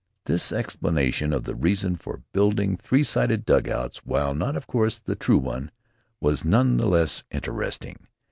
This 0.25 0.51
explanation 0.51 1.31
of 1.31 1.43
the 1.43 1.53
reason 1.53 1.95
for 1.95 2.23
building 2.33 2.75
three 2.75 3.03
sided 3.03 3.45
dugouts, 3.45 3.99
while 4.03 4.33
not, 4.33 4.55
of 4.57 4.65
course, 4.65 4.97
the 4.97 5.13
true 5.15 5.37
one, 5.37 5.69
was 6.19 6.43
none 6.43 6.77
the 6.77 6.87
less 6.87 7.23
interesting. 7.29 8.07